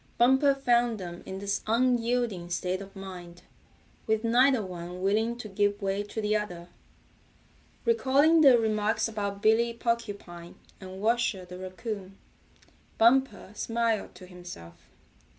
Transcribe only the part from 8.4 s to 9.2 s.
their remarks